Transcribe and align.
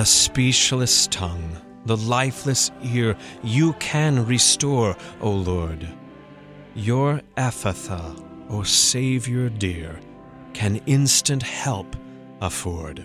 The 0.00 0.06
speechless 0.06 1.06
tongue, 1.08 1.58
the 1.84 1.98
lifeless 1.98 2.70
ear, 2.82 3.18
you 3.42 3.74
can 3.74 4.24
restore, 4.24 4.96
O 5.20 5.30
Lord. 5.30 5.86
Your 6.74 7.20
Ephphatha, 7.36 8.16
O 8.48 8.62
Savior 8.62 9.50
dear, 9.50 10.00
can 10.54 10.76
instant 10.86 11.42
help 11.42 11.96
afford. 12.40 13.04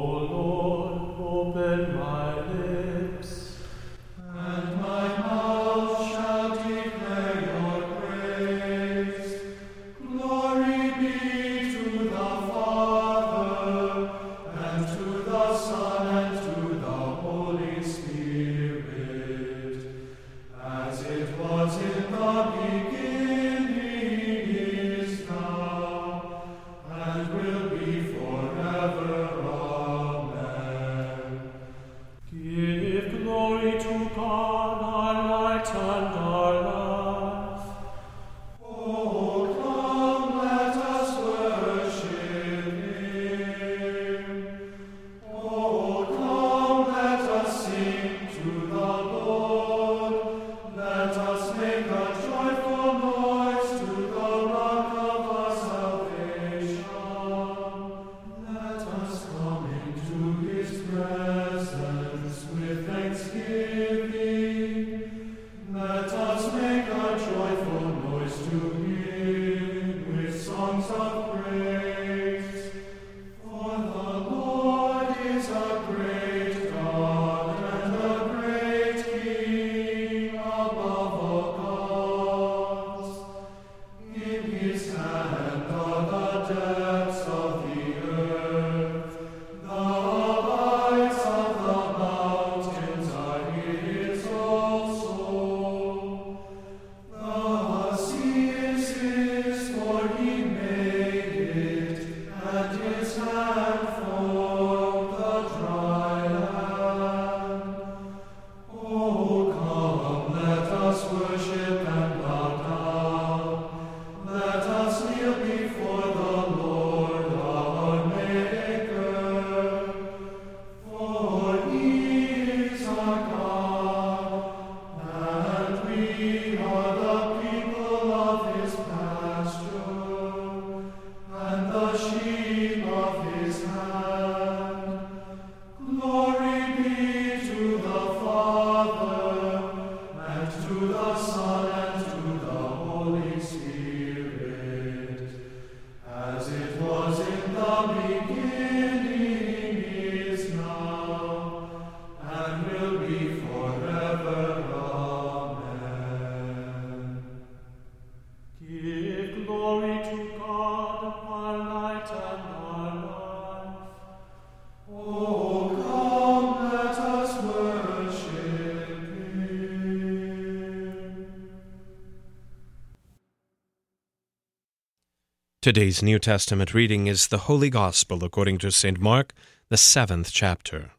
Today's 175.61 176.01
New 176.01 176.17
Testament 176.17 176.73
reading 176.73 177.05
is 177.05 177.27
the 177.27 177.45
Holy 177.45 177.69
Gospel 177.69 178.23
according 178.23 178.57
to 178.57 178.71
St. 178.71 178.99
Mark, 178.99 179.31
the 179.69 179.77
seventh 179.77 180.31
chapter. 180.31 180.93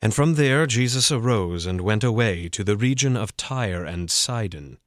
And 0.00 0.14
from 0.14 0.36
there 0.36 0.66
Jesus 0.66 1.12
arose 1.12 1.66
and 1.66 1.82
went 1.82 2.02
away 2.02 2.48
to 2.48 2.64
the 2.64 2.78
region 2.78 3.14
of 3.14 3.36
Tyre 3.36 3.84
and 3.84 4.10
Sidon. 4.10 4.78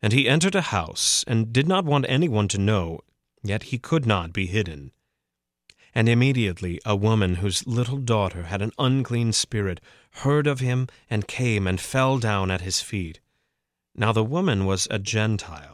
And 0.00 0.12
he 0.12 0.28
entered 0.28 0.54
a 0.54 0.60
house, 0.60 1.24
and 1.26 1.52
did 1.52 1.66
not 1.66 1.84
want 1.84 2.06
anyone 2.08 2.46
to 2.46 2.58
know, 2.58 3.00
yet 3.42 3.64
he 3.64 3.78
could 3.78 4.06
not 4.06 4.32
be 4.32 4.46
hidden. 4.46 4.92
And 5.92 6.08
immediately 6.08 6.80
a 6.84 6.94
woman 6.94 7.36
whose 7.36 7.66
little 7.66 7.98
daughter 7.98 8.44
had 8.44 8.62
an 8.62 8.70
unclean 8.78 9.32
spirit 9.32 9.80
heard 10.22 10.46
of 10.46 10.60
him, 10.60 10.86
and 11.10 11.26
came 11.26 11.66
and 11.66 11.80
fell 11.80 12.18
down 12.18 12.52
at 12.52 12.60
his 12.60 12.80
feet. 12.80 13.18
Now 13.92 14.12
the 14.12 14.22
woman 14.22 14.66
was 14.66 14.86
a 14.88 15.00
Gentile, 15.00 15.73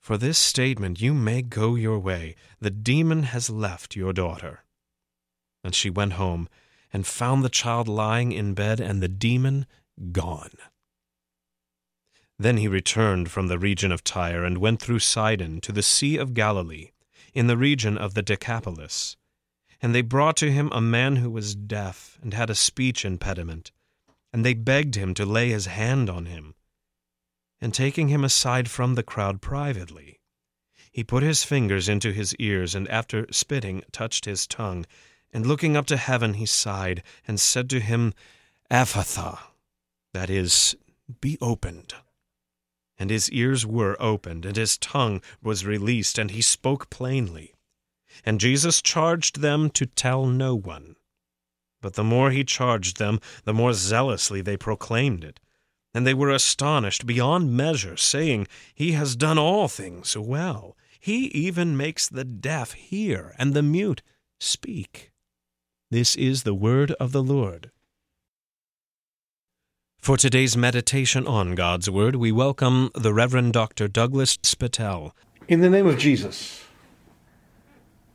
For 0.00 0.16
this 0.16 0.38
statement 0.38 1.00
you 1.00 1.14
may 1.14 1.42
go 1.42 1.74
your 1.74 1.98
way. 1.98 2.34
The 2.58 2.70
demon 2.70 3.24
has 3.24 3.50
left 3.50 3.94
your 3.94 4.12
daughter. 4.12 4.64
And 5.62 5.74
she 5.74 5.90
went 5.90 6.14
home 6.14 6.48
and 6.92 7.06
found 7.06 7.44
the 7.44 7.50
child 7.50 7.86
lying 7.86 8.32
in 8.32 8.54
bed 8.54 8.80
and 8.80 9.02
the 9.02 9.08
demon 9.08 9.66
gone. 10.10 10.56
Then 12.38 12.56
he 12.56 12.68
returned 12.68 13.30
from 13.30 13.48
the 13.48 13.58
region 13.58 13.92
of 13.92 14.02
Tyre 14.02 14.44
and 14.44 14.58
went 14.58 14.80
through 14.80 15.00
Sidon 15.00 15.60
to 15.60 15.72
the 15.72 15.82
Sea 15.82 16.16
of 16.16 16.32
Galilee, 16.32 16.90
in 17.34 17.46
the 17.46 17.56
region 17.56 17.98
of 17.98 18.14
the 18.14 18.22
Decapolis. 18.22 19.16
And 19.82 19.94
they 19.94 20.00
brought 20.02 20.36
to 20.38 20.50
him 20.50 20.70
a 20.72 20.80
man 20.80 21.16
who 21.16 21.30
was 21.30 21.54
deaf 21.54 22.18
and 22.22 22.32
had 22.32 22.48
a 22.48 22.54
speech 22.54 23.04
impediment. 23.04 23.72
And 24.32 24.44
they 24.44 24.54
begged 24.54 24.94
him 24.94 25.12
to 25.14 25.26
lay 25.26 25.50
his 25.50 25.66
hand 25.66 26.08
on 26.08 26.26
him. 26.26 26.54
And 27.60 27.74
taking 27.74 28.08
him 28.08 28.24
aside 28.24 28.70
from 28.70 28.94
the 28.94 29.02
crowd 29.02 29.42
privately, 29.42 30.20
he 30.90 31.04
put 31.04 31.22
his 31.22 31.44
fingers 31.44 31.88
into 31.88 32.12
his 32.12 32.34
ears, 32.36 32.74
and 32.74 32.88
after 32.88 33.26
spitting, 33.30 33.82
touched 33.92 34.24
his 34.24 34.46
tongue. 34.46 34.86
And 35.32 35.46
looking 35.46 35.76
up 35.76 35.86
to 35.86 35.96
heaven, 35.96 36.34
he 36.34 36.46
sighed, 36.46 37.02
and 37.28 37.38
said 37.38 37.70
to 37.70 37.80
him, 37.80 38.12
Ephphatha, 38.70 39.38
that 40.12 40.30
is, 40.30 40.74
be 41.20 41.38
opened. 41.40 41.94
And 42.98 43.10
his 43.10 43.30
ears 43.30 43.64
were 43.64 43.96
opened, 44.00 44.44
and 44.44 44.56
his 44.56 44.76
tongue 44.76 45.22
was 45.42 45.64
released, 45.64 46.18
and 46.18 46.32
he 46.32 46.42
spoke 46.42 46.90
plainly. 46.90 47.54
And 48.24 48.40
Jesus 48.40 48.82
charged 48.82 49.40
them 49.40 49.70
to 49.70 49.86
tell 49.86 50.26
no 50.26 50.54
one. 50.54 50.96
But 51.80 51.94
the 51.94 52.04
more 52.04 52.30
he 52.30 52.44
charged 52.44 52.98
them, 52.98 53.20
the 53.44 53.54
more 53.54 53.72
zealously 53.72 54.42
they 54.42 54.56
proclaimed 54.56 55.24
it. 55.24 55.40
And 55.92 56.06
they 56.06 56.14
were 56.14 56.30
astonished 56.30 57.06
beyond 57.06 57.56
measure, 57.56 57.96
saying, 57.96 58.46
He 58.74 58.92
has 58.92 59.16
done 59.16 59.38
all 59.38 59.66
things 59.68 60.16
well. 60.16 60.76
He 61.00 61.26
even 61.26 61.76
makes 61.76 62.08
the 62.08 62.24
deaf 62.24 62.72
hear, 62.72 63.34
and 63.38 63.54
the 63.54 63.62
mute 63.62 64.02
speak. 64.38 65.10
This 65.90 66.14
is 66.14 66.44
the 66.44 66.54
word 66.54 66.92
of 66.92 67.12
the 67.12 67.22
Lord. 67.22 67.70
For 70.00 70.16
today's 70.16 70.56
meditation 70.56 71.26
on 71.26 71.54
God's 71.54 71.90
Word, 71.90 72.16
we 72.16 72.32
welcome 72.32 72.90
the 72.94 73.12
Reverend 73.12 73.52
Dr. 73.52 73.86
Douglas 73.86 74.38
Spittel. 74.38 75.12
In 75.46 75.60
the 75.60 75.68
name 75.68 75.86
of 75.86 75.98
Jesus. 75.98 76.64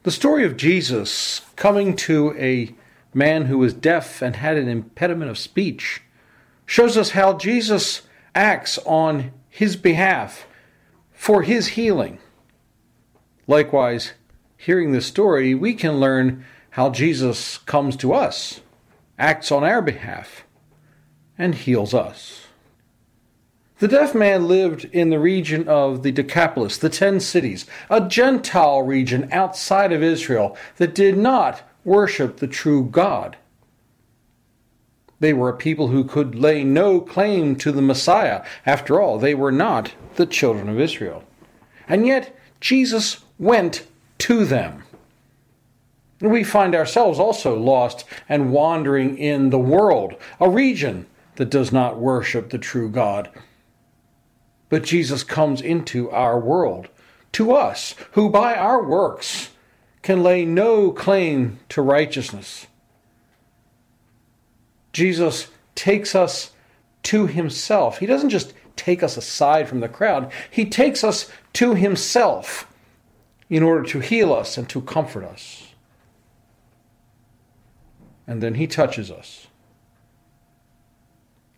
The 0.01 0.12
story 0.12 0.45
of 0.45 0.57
Jesus 0.57 1.42
coming 1.56 1.95
to 1.98 2.36
a 2.39 2.74
man 3.13 3.45
who 3.45 3.60
was 3.60 3.74
deaf 3.74 4.24
and 4.24 4.36
had 4.36 4.57
an 4.57 4.68
impediment 4.68 5.30
of 5.30 5.38
speech 5.38 6.01
shows 6.65 6.97
us 6.97 7.12
how 7.12 7.33
Jesus 7.33 8.01
acts 8.33 8.77
on 8.85 9.31
his 9.50 9.75
behalf 9.75 10.45
for 11.13 11.44
his 11.44 11.67
healing. 11.69 12.19
Likewise, 13.47 14.13
hearing 14.57 14.91
this 14.91 15.06
story, 15.06 15.53
we 15.53 15.73
can 15.73 16.00
learn 16.00 16.44
how 16.71 16.89
Jesus 16.89 17.59
comes 17.59 17.95
to 17.97 18.13
us, 18.13 18.62
acts 19.17 19.51
on 19.51 19.63
our 19.63 19.81
behalf 19.81 20.44
and 21.38 21.56
heals 21.56 21.94
us. 21.94 22.47
The 23.79 23.88
deaf 23.89 24.15
man 24.15 24.47
lived 24.47 24.85
in 24.85 25.09
the 25.09 25.19
region 25.19 25.67
of 25.67 26.01
the 26.01 26.12
Decapolis, 26.12 26.77
the 26.77 26.89
ten 26.89 27.19
cities, 27.19 27.65
a 27.89 28.07
Gentile 28.07 28.81
region 28.81 29.27
outside 29.31 29.91
of 29.91 30.01
Israel 30.01 30.57
that 30.77 30.95
did 30.95 31.17
not 31.17 31.62
worship 31.83 32.38
the 32.38 32.47
true 32.47 32.83
God. 32.85 33.38
They 35.19 35.33
were 35.33 35.50
a 35.50 35.57
people 35.57 35.88
who 35.88 36.03
could 36.03 36.35
lay 36.35 36.63
no 36.63 37.00
claim 37.00 37.56
to 37.57 37.71
the 37.71 37.81
Messiah. 37.81 38.44
After 38.65 39.00
all, 39.00 39.17
they 39.17 39.33
were 39.33 39.51
not 39.51 39.94
the 40.15 40.25
children 40.25 40.67
of 40.69 40.79
Israel. 40.79 41.23
And 41.88 42.06
yet, 42.06 42.35
Jesus 42.59 43.23
went 43.39 43.88
to 44.19 44.45
them. 44.45 44.83
We 46.21 46.44
find 46.44 46.73
ourselves 46.73 47.19
also 47.19 47.57
lost 47.57 48.06
and 48.27 48.51
wandering 48.51 49.17
in 49.17 49.50
the 49.50 49.59
world, 49.59 50.15
a 50.39 50.50
region 50.50 51.06
that 51.35 51.50
does 51.50 51.71
not 51.71 52.00
worship 52.00 52.50
the 52.50 52.57
true 52.57 52.89
God. 52.89 53.29
But 54.69 54.83
Jesus 54.83 55.23
comes 55.23 55.62
into 55.62 56.09
our 56.09 56.39
world, 56.39 56.88
to 57.33 57.51
us, 57.51 57.95
who 58.13 58.29
by 58.29 58.56
our 58.56 58.83
works 58.83 59.51
can 60.01 60.23
lay 60.23 60.45
no 60.45 60.91
claim 60.91 61.59
to 61.69 61.81
righteousness. 61.81 62.67
Jesus 64.95 65.50
takes 65.75 66.15
us 66.15 66.51
to 67.03 67.27
himself. 67.27 67.97
He 67.97 68.06
doesn't 68.06 68.30
just 68.30 68.53
take 68.77 69.03
us 69.03 69.18
aside 69.18 69.68
from 69.68 69.81
the 69.81 69.89
crowd, 69.89 70.31
he 70.50 70.65
takes 70.65 71.03
us 71.03 71.30
to 71.51 71.75
himself 71.75 72.71
in 73.50 73.62
order 73.62 73.83
to 73.83 74.00
heal 74.00 74.31
us 74.33 74.57
and 74.57 74.69
to 74.69 74.80
comfort 74.81 75.25
us. 75.25 75.74
And 78.25 78.42
then 78.42 78.56
he 78.56 78.68
touches 78.68 79.12
us. 79.12 79.47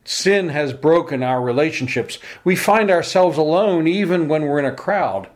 Sin 0.03 0.49
has 0.49 0.73
broken 0.73 1.21
our 1.21 1.39
relationships. 1.39 2.17
We 2.43 2.55
find 2.55 2.89
ourselves 2.89 3.37
alone 3.37 3.87
even 3.87 4.27
when 4.27 4.43
we're 4.47 4.59
in 4.59 4.65
a 4.65 4.75
crowd. 4.75 5.29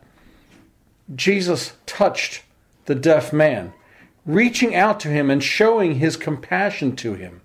Jesus 1.13 1.73
touched 1.85 2.41
the 2.85 2.95
deaf 2.95 3.31
man, 3.31 3.73
reaching 4.25 4.73
out 4.73 4.99
to 5.01 5.09
him 5.09 5.29
and 5.29 5.43
showing 5.43 5.95
his 5.95 6.17
compassion 6.17 6.95
to 6.95 7.13
him. 7.13 7.41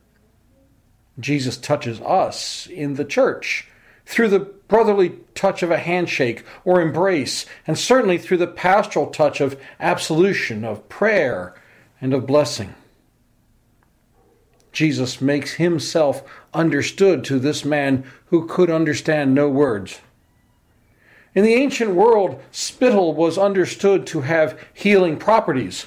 Jesus 1.19 1.57
touches 1.57 2.01
us 2.01 2.67
in 2.67 2.95
the 2.95 3.05
church 3.05 3.69
through 4.05 4.29
the 4.29 4.41
brotherly 4.41 5.19
touch 5.35 5.63
of 5.63 5.71
a 5.71 5.79
handshake 5.79 6.45
or 6.65 6.81
embrace, 6.81 7.47
and 7.67 7.79
certainly 7.79 8.19
through 8.19 8.37
the 8.37 8.47
pastoral 8.47 9.09
touch 9.09 9.41
of 9.41 9.61
absolution, 9.81 10.65
of 10.65 10.89
prayer, 10.89 11.55
and 12.01 12.15
of 12.15 12.27
blessing. 12.27 12.75
Jesus 14.73 15.21
makes 15.21 15.55
himself 15.55 16.23
understood 16.53 17.25
to 17.25 17.39
this 17.39 17.65
man 17.65 18.05
who 18.27 18.47
could 18.47 18.71
understand 18.71 19.35
no 19.35 19.49
words. 19.49 20.01
In 21.35 21.45
the 21.45 21.55
ancient 21.55 21.93
world, 21.93 22.43
spittle 22.51 23.15
was 23.15 23.39
understood 23.39 24.07
to 24.09 24.21
have 24.23 24.59
healing 24.73 25.17
properties. 25.17 25.87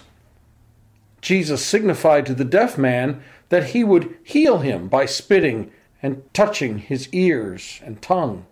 Jesus 1.21 1.65
signified 1.65 2.25
to 2.25 2.33
the 2.33 2.45
deaf 2.45 2.77
man 2.77 3.23
that 3.49 3.71
he 3.71 3.83
would 3.83 4.15
heal 4.23 4.59
him 4.59 4.87
by 4.87 5.05
spitting 5.05 5.71
and 6.01 6.23
touching 6.33 6.77
his 6.77 7.09
ears 7.13 7.81
and 7.83 8.01
tongue. 8.01 8.45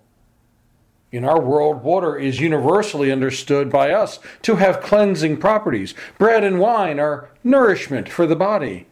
In 1.12 1.24
our 1.24 1.40
world, 1.40 1.84
water 1.84 2.18
is 2.18 2.42
universally 2.42 3.12
understood 3.12 3.72
by 3.72 3.92
us 3.92 4.20
to 4.42 4.58
have 4.58 4.82
cleansing 4.82 5.38
properties. 5.38 5.94
Bread 6.18 6.44
and 6.44 6.60
wine 6.60 7.00
are 7.00 7.30
nourishment 7.44 8.10
for 8.10 8.28
the 8.28 8.36
body. 8.36 8.88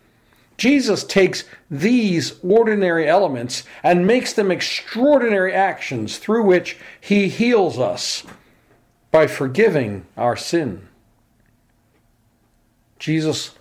Jesus 0.58 1.04
takes 1.04 1.44
these 1.70 2.40
ordinary 2.42 3.08
elements 3.08 3.64
and 3.84 4.08
makes 4.08 4.32
them 4.32 4.50
extraordinary 4.50 5.54
actions 5.54 6.18
through 6.18 6.46
which 6.46 6.78
he 7.02 7.28
heals 7.28 7.78
us 7.78 8.24
by 9.12 9.28
forgiving 9.28 10.06
our 10.16 10.38
sin. 10.38 10.88
Jesus 12.98 13.52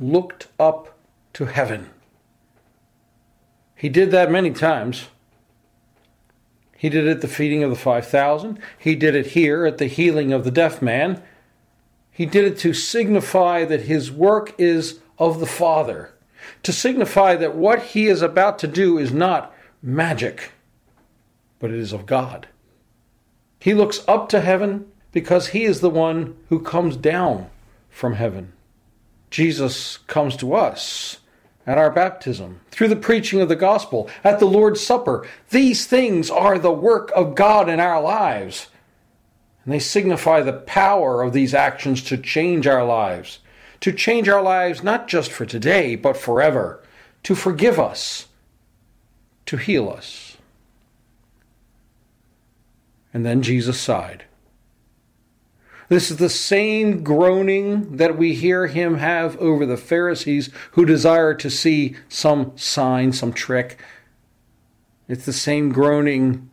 looked 0.00 0.48
up 0.58 0.98
to 1.40 1.46
heaven. 1.46 1.88
He 3.74 3.88
did 3.88 4.10
that 4.10 4.30
many 4.30 4.50
times. 4.50 5.06
He 6.76 6.90
did 6.90 7.06
it 7.06 7.10
at 7.10 7.20
the 7.22 7.28
feeding 7.28 7.64
of 7.64 7.70
the 7.70 7.76
5,000. 7.76 8.58
He 8.78 8.94
did 8.94 9.14
it 9.14 9.28
here 9.28 9.64
at 9.64 9.78
the 9.78 9.86
healing 9.86 10.34
of 10.34 10.44
the 10.44 10.50
deaf 10.50 10.82
man. 10.82 11.22
He 12.10 12.26
did 12.26 12.44
it 12.44 12.58
to 12.58 12.74
signify 12.74 13.64
that 13.64 13.84
his 13.84 14.12
work 14.12 14.54
is 14.58 15.00
of 15.18 15.40
the 15.40 15.46
Father 15.46 16.12
to 16.62 16.74
signify 16.74 17.36
that 17.36 17.56
what 17.56 17.82
he 17.82 18.06
is 18.06 18.20
about 18.20 18.58
to 18.58 18.68
do 18.68 18.98
is 18.98 19.10
not 19.10 19.54
magic, 19.82 20.52
but 21.58 21.70
it 21.70 21.78
is 21.78 21.94
of 21.94 22.04
God. 22.04 22.48
He 23.58 23.72
looks 23.72 24.04
up 24.06 24.28
to 24.28 24.42
heaven 24.42 24.92
because 25.10 25.48
he 25.48 25.64
is 25.64 25.80
the 25.80 25.88
one 25.88 26.36
who 26.50 26.60
comes 26.60 26.98
down 26.98 27.48
from 27.88 28.14
heaven. 28.14 28.52
Jesus 29.30 29.98
comes 29.98 30.36
to 30.36 30.54
us 30.54 31.19
at 31.70 31.78
our 31.78 31.92
baptism, 31.92 32.58
through 32.72 32.88
the 32.88 32.96
preaching 32.96 33.40
of 33.40 33.48
the 33.48 33.54
gospel, 33.54 34.10
at 34.24 34.40
the 34.40 34.44
Lord's 34.44 34.80
Supper. 34.80 35.24
These 35.50 35.86
things 35.86 36.28
are 36.28 36.58
the 36.58 36.72
work 36.72 37.12
of 37.14 37.36
God 37.36 37.68
in 37.68 37.78
our 37.78 38.02
lives. 38.02 38.66
And 39.64 39.72
they 39.72 39.78
signify 39.78 40.40
the 40.40 40.52
power 40.52 41.22
of 41.22 41.32
these 41.32 41.54
actions 41.54 42.02
to 42.06 42.16
change 42.16 42.66
our 42.66 42.84
lives, 42.84 43.38
to 43.82 43.92
change 43.92 44.28
our 44.28 44.42
lives 44.42 44.82
not 44.82 45.06
just 45.06 45.30
for 45.30 45.46
today, 45.46 45.94
but 45.94 46.16
forever, 46.16 46.82
to 47.22 47.36
forgive 47.36 47.78
us, 47.78 48.26
to 49.46 49.56
heal 49.56 49.88
us. 49.88 50.38
And 53.14 53.24
then 53.24 53.42
Jesus 53.42 53.78
sighed. 53.78 54.24
This 55.90 56.08
is 56.08 56.18
the 56.18 56.28
same 56.28 57.02
groaning 57.02 57.96
that 57.96 58.16
we 58.16 58.32
hear 58.32 58.68
him 58.68 58.98
have 58.98 59.36
over 59.38 59.66
the 59.66 59.76
Pharisees 59.76 60.48
who 60.70 60.86
desire 60.86 61.34
to 61.34 61.50
see 61.50 61.96
some 62.08 62.56
sign, 62.56 63.12
some 63.12 63.32
trick. 63.32 63.76
It's 65.08 65.26
the 65.26 65.32
same 65.32 65.72
groaning, 65.72 66.48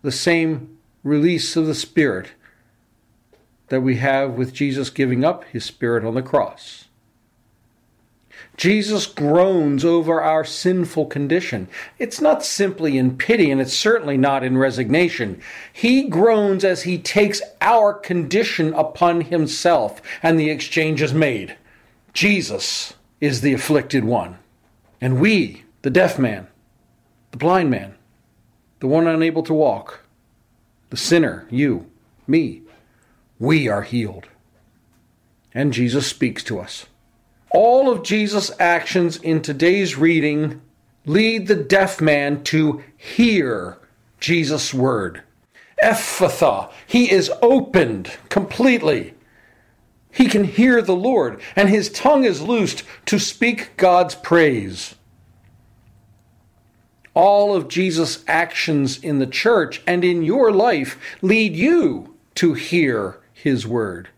the 0.00 0.10
same 0.10 0.78
release 1.04 1.56
of 1.56 1.66
the 1.66 1.74
Spirit 1.74 2.30
that 3.68 3.82
we 3.82 3.96
have 3.96 4.30
with 4.30 4.54
Jesus 4.54 4.88
giving 4.88 5.22
up 5.22 5.44
his 5.44 5.66
spirit 5.66 6.02
on 6.02 6.14
the 6.14 6.22
cross. 6.22 6.86
Jesus 8.56 9.06
groans 9.06 9.84
over 9.84 10.22
our 10.22 10.44
sinful 10.44 11.06
condition. 11.06 11.68
It's 11.98 12.20
not 12.20 12.44
simply 12.44 12.96
in 12.96 13.18
pity, 13.18 13.50
and 13.50 13.60
it's 13.60 13.74
certainly 13.74 14.16
not 14.16 14.42
in 14.42 14.56
resignation. 14.56 15.40
He 15.72 16.08
groans 16.08 16.64
as 16.64 16.82
he 16.82 16.98
takes 16.98 17.42
our 17.60 17.92
condition 17.92 18.72
upon 18.74 19.22
himself, 19.22 20.00
and 20.22 20.38
the 20.38 20.50
exchange 20.50 21.02
is 21.02 21.12
made. 21.12 21.56
Jesus 22.14 22.94
is 23.20 23.42
the 23.42 23.52
afflicted 23.52 24.04
one, 24.04 24.38
and 25.00 25.20
we, 25.20 25.64
the 25.82 25.90
deaf 25.90 26.18
man, 26.18 26.46
the 27.30 27.36
blind 27.36 27.70
man, 27.70 27.94
the 28.80 28.86
one 28.86 29.06
unable 29.06 29.42
to 29.42 29.54
walk, 29.54 30.00
the 30.90 30.96
sinner, 30.96 31.46
you, 31.50 31.86
me, 32.26 32.62
we 33.38 33.68
are 33.68 33.82
healed. 33.82 34.28
And 35.52 35.72
Jesus 35.72 36.06
speaks 36.06 36.42
to 36.44 36.58
us. 36.58 36.86
All 37.56 37.90
of 37.90 38.02
Jesus' 38.02 38.50
actions 38.60 39.16
in 39.16 39.40
today's 39.40 39.96
reading 39.96 40.60
lead 41.06 41.48
the 41.48 41.54
deaf 41.54 42.02
man 42.02 42.44
to 42.44 42.84
hear 42.98 43.78
Jesus' 44.20 44.74
word. 44.74 45.22
Ephphatha, 45.82 46.70
he 46.86 47.10
is 47.10 47.32
opened 47.40 48.12
completely. 48.28 49.14
He 50.12 50.26
can 50.26 50.44
hear 50.44 50.82
the 50.82 50.94
Lord, 50.94 51.40
and 51.56 51.70
his 51.70 51.88
tongue 51.88 52.24
is 52.24 52.42
loosed 52.42 52.82
to 53.06 53.18
speak 53.18 53.78
God's 53.78 54.14
praise. 54.16 54.94
All 57.14 57.56
of 57.56 57.68
Jesus' 57.68 58.22
actions 58.28 58.98
in 58.98 59.18
the 59.18 59.26
church 59.26 59.80
and 59.86 60.04
in 60.04 60.22
your 60.22 60.52
life 60.52 60.98
lead 61.22 61.56
you 61.56 62.16
to 62.34 62.52
hear 62.52 63.18
his 63.32 63.66
word. 63.66 64.10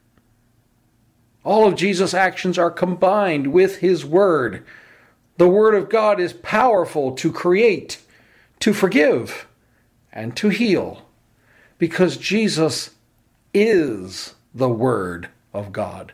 All 1.48 1.66
of 1.66 1.76
Jesus' 1.76 2.12
actions 2.12 2.58
are 2.58 2.70
combined 2.70 3.54
with 3.54 3.78
his 3.78 4.04
word. 4.04 4.66
The 5.38 5.48
word 5.48 5.74
of 5.74 5.88
God 5.88 6.20
is 6.20 6.34
powerful 6.34 7.12
to 7.12 7.32
create, 7.32 8.02
to 8.60 8.74
forgive, 8.74 9.46
and 10.12 10.36
to 10.36 10.50
heal 10.50 11.06
because 11.78 12.18
Jesus 12.18 12.90
is 13.54 14.34
the 14.54 14.68
Word 14.68 15.30
of 15.54 15.72
God. 15.72 16.12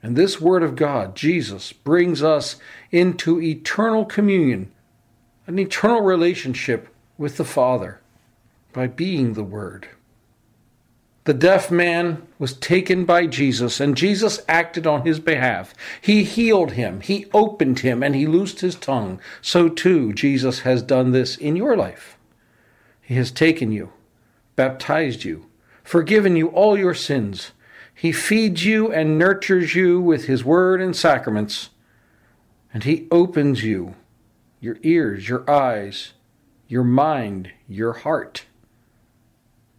And 0.00 0.14
this 0.14 0.40
Word 0.40 0.62
of 0.62 0.76
God, 0.76 1.16
Jesus, 1.16 1.72
brings 1.72 2.22
us 2.22 2.56
into 2.92 3.42
eternal 3.42 4.04
communion, 4.04 4.70
an 5.48 5.58
eternal 5.58 6.02
relationship 6.02 6.94
with 7.18 7.36
the 7.36 7.44
Father 7.44 8.00
by 8.72 8.86
being 8.86 9.32
the 9.32 9.42
Word. 9.42 9.88
The 11.26 11.34
deaf 11.34 11.72
man 11.72 12.22
was 12.38 12.52
taken 12.52 13.04
by 13.04 13.26
Jesus, 13.26 13.80
and 13.80 13.96
Jesus 13.96 14.44
acted 14.48 14.86
on 14.86 15.04
his 15.04 15.18
behalf. 15.18 15.74
He 16.00 16.22
healed 16.22 16.72
him, 16.72 17.00
he 17.00 17.26
opened 17.34 17.80
him, 17.80 18.04
and 18.04 18.14
he 18.14 18.28
loosed 18.28 18.60
his 18.60 18.76
tongue. 18.76 19.20
So 19.42 19.68
too, 19.68 20.12
Jesus 20.12 20.60
has 20.60 20.82
done 20.82 21.10
this 21.10 21.36
in 21.36 21.56
your 21.56 21.76
life. 21.76 22.16
He 23.02 23.16
has 23.16 23.32
taken 23.32 23.72
you, 23.72 23.92
baptized 24.54 25.24
you, 25.24 25.46
forgiven 25.82 26.36
you 26.36 26.46
all 26.50 26.78
your 26.78 26.94
sins. 26.94 27.50
He 27.92 28.12
feeds 28.12 28.64
you 28.64 28.92
and 28.92 29.18
nurtures 29.18 29.74
you 29.74 30.00
with 30.00 30.26
his 30.26 30.44
word 30.44 30.80
and 30.80 30.94
sacraments. 30.94 31.70
And 32.72 32.84
he 32.84 33.08
opens 33.10 33.64
you, 33.64 33.96
your 34.60 34.78
ears, 34.84 35.28
your 35.28 35.48
eyes, 35.50 36.12
your 36.68 36.84
mind, 36.84 37.50
your 37.66 37.94
heart, 37.94 38.44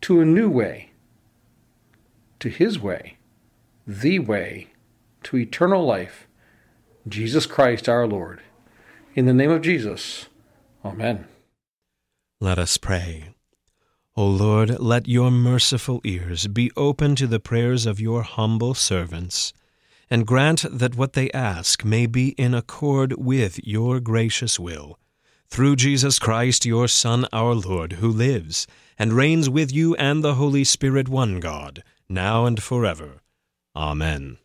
to 0.01 0.19
a 0.19 0.25
new 0.25 0.49
way 0.49 0.91
to 2.39 2.49
his 2.49 2.79
way, 2.79 3.17
the 3.85 4.19
way 4.19 4.67
to 5.23 5.37
eternal 5.37 5.85
life, 5.85 6.27
Jesus 7.07 7.45
Christ 7.45 7.87
our 7.87 8.07
Lord. 8.07 8.41
In 9.15 9.25
the 9.25 9.33
name 9.33 9.51
of 9.51 9.61
Jesus, 9.61 10.27
Amen. 10.85 11.27
Let 12.39 12.59
us 12.59 12.77
pray. 12.77 13.33
O 14.15 14.25
Lord, 14.25 14.79
let 14.79 15.07
your 15.07 15.31
merciful 15.31 16.01
ears 16.03 16.47
be 16.47 16.71
open 16.77 17.15
to 17.15 17.27
the 17.27 17.39
prayers 17.39 17.85
of 17.85 17.99
your 17.99 18.23
humble 18.23 18.73
servants, 18.73 19.53
and 20.09 20.25
grant 20.25 20.65
that 20.71 20.95
what 20.95 21.13
they 21.13 21.29
ask 21.31 21.83
may 21.83 22.05
be 22.05 22.29
in 22.29 22.53
accord 22.53 23.13
with 23.17 23.59
your 23.67 23.99
gracious 23.99 24.59
will. 24.59 24.97
Through 25.49 25.75
Jesus 25.77 26.19
Christ, 26.19 26.65
your 26.65 26.87
Son, 26.87 27.25
our 27.31 27.53
Lord, 27.53 27.93
who 27.93 28.09
lives 28.09 28.67
and 28.97 29.13
reigns 29.13 29.49
with 29.49 29.71
you 29.73 29.95
and 29.95 30.23
the 30.23 30.35
Holy 30.35 30.63
Spirit, 30.63 31.09
one 31.09 31.39
God 31.39 31.83
now 32.09 32.45
and 32.45 32.61
forever. 32.61 33.21
Amen. 33.75 34.37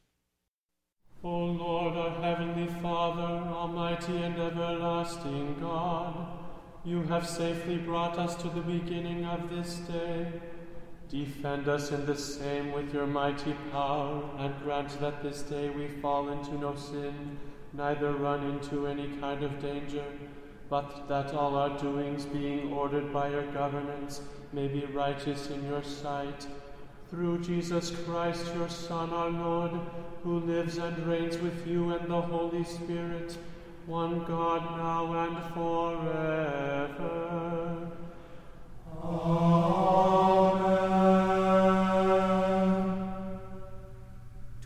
O 1.25 1.45
Lord, 1.45 1.97
our 1.97 2.21
heavenly 2.21 2.67
Father, 2.83 3.23
almighty 3.23 4.17
and 4.17 4.37
everlasting 4.37 5.57
God, 5.61 6.27
you 6.85 7.03
have 7.05 7.29
safely 7.29 7.77
brought 7.77 8.19
us 8.19 8.35
to 8.37 8.49
the 8.49 8.61
beginning 8.61 9.25
of 9.25 9.49
this 9.49 9.77
day. 9.77 10.27
Defend 11.09 11.69
us 11.69 11.93
in 11.93 12.05
the 12.07 12.17
same 12.17 12.73
with 12.73 12.93
your 12.93 13.07
mighty 13.07 13.55
power, 13.71 14.29
and 14.39 14.55
grant 14.65 14.99
that 15.01 15.23
this 15.23 15.43
day 15.43 15.71
we 15.71 15.87
fall 15.87 16.31
into 16.31 16.59
no 16.59 16.75
sin, 16.75 17.39
neither 17.73 18.13
run 18.13 18.43
into 18.51 18.89
any 18.89 19.07
kind 19.21 19.45
of 19.45 19.63
danger, 19.63 20.05
but 20.69 21.07
that 21.09 21.35
all 21.35 21.55
our 21.55 21.79
doings, 21.79 22.25
being 22.25 22.73
ordered 22.73 23.13
by 23.13 23.29
your 23.29 23.47
governance, 23.53 24.23
may 24.53 24.67
be 24.67 24.85
righteous 24.87 25.51
in 25.51 25.65
your 25.67 25.85
sight 25.85 26.47
through 27.13 27.39
Jesus 27.43 27.91
Christ, 28.07 28.47
your 28.55 28.71
Son, 28.71 29.11
our 29.11 29.29
Lord, 29.29 29.73
who 30.25 30.41
lives 30.41 30.79
and 30.79 30.97
reigns 31.07 31.37
with 31.37 31.67
you 31.67 31.91
and 31.93 32.11
the 32.11 32.23
Holy 32.23 32.65
Spirit, 32.65 33.37
one 33.85 34.25
God 34.25 34.79
now 34.79 35.13
and 35.27 35.37
forever. 35.53 36.97
Amen. 39.05 39.43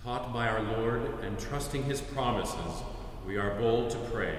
Taught 0.05 0.33
by 0.33 0.47
our 0.47 0.63
Lord 0.63 1.03
and 1.25 1.37
trusting 1.41 1.83
his 1.83 2.01
promises, 2.01 2.85
we 3.27 3.39
are 3.39 3.59
bold 3.59 3.91
to 3.91 3.99
pray. 4.13 4.39